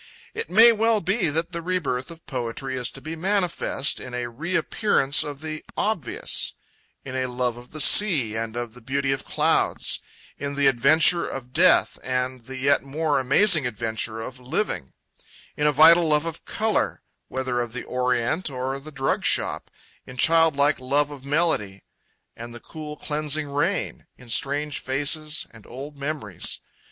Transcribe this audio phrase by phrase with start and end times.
[0.33, 4.29] It may well be that the rebirth of poetry is to be manifest in a
[4.31, 6.55] reappearance of the obvious,
[7.05, 9.99] in a love of the sea and of the beauty of clouds,
[10.39, 14.93] in the adventure of death and the yet more amazing adventure of living,
[15.55, 19.69] in a vital love of colour, whether of the Orient or the drug shop,
[20.07, 21.83] in childlike love of melody,
[22.35, 26.59] and the cool cleansing of rain, in strange faces and old memories.